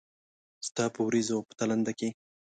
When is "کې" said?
1.99-2.09